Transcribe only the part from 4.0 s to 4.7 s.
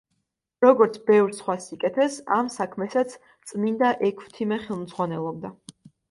ექვთიმე